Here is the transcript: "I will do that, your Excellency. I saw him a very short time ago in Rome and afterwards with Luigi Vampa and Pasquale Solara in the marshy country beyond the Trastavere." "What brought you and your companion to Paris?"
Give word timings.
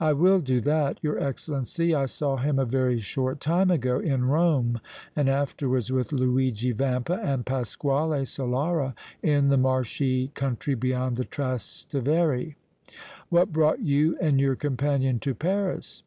"I 0.00 0.14
will 0.14 0.40
do 0.40 0.62
that, 0.62 0.96
your 1.02 1.18
Excellency. 1.22 1.94
I 1.94 2.06
saw 2.06 2.38
him 2.38 2.58
a 2.58 2.64
very 2.64 2.98
short 2.98 3.40
time 3.40 3.70
ago 3.70 3.98
in 3.98 4.24
Rome 4.24 4.80
and 5.14 5.28
afterwards 5.28 5.92
with 5.92 6.12
Luigi 6.12 6.72
Vampa 6.72 7.20
and 7.22 7.44
Pasquale 7.44 8.22
Solara 8.24 8.94
in 9.22 9.48
the 9.50 9.58
marshy 9.58 10.28
country 10.28 10.74
beyond 10.74 11.18
the 11.18 11.26
Trastavere." 11.26 12.54
"What 13.28 13.52
brought 13.52 13.80
you 13.80 14.16
and 14.18 14.40
your 14.40 14.56
companion 14.56 15.18
to 15.20 15.34
Paris?" 15.34 16.02